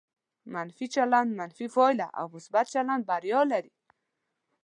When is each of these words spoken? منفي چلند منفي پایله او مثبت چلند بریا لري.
منفي 0.53 0.85
چلند 0.95 1.29
منفي 1.39 1.67
پایله 1.75 2.07
او 2.19 2.25
مثبت 2.35 2.65
چلند 2.73 3.01
بریا 3.09 3.41
لري. 3.51 3.73